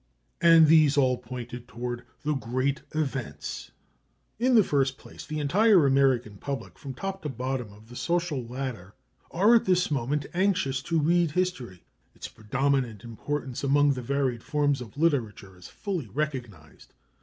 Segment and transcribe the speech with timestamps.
[0.41, 3.69] And these all pointed toward "THE GREAT EVENTS."
[4.39, 8.43] In the first place, the entire American public, from top to bottom of the social
[8.43, 8.95] ladder,
[9.29, 11.83] are at this moment anxious to read history.
[12.15, 16.95] Its predominant importance among the varied forms of literature is fully recognized.